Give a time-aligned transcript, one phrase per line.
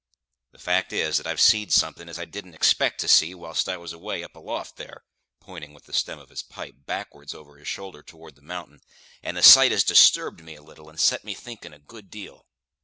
[0.51, 3.77] The fact is, that I've see'd something as I didn't expect to see whilst I
[3.77, 5.03] was away up aloft there,"
[5.39, 8.79] pointing with the stem of his pipe backwards over his shoulder toward the mountain
[9.21, 12.47] "and the sight has disturbed me a little and set me thinkin' a good deal."